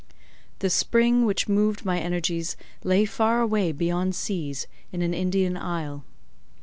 The 0.57 0.71
spring 0.71 1.27
which 1.27 1.47
moved 1.47 1.85
my 1.85 1.99
energies 1.99 2.57
lay 2.83 3.05
far 3.05 3.39
away 3.39 3.71
beyond 3.71 4.15
seas, 4.15 4.65
in 4.91 5.03
an 5.03 5.13
Indian 5.13 5.55
isle. 5.55 6.03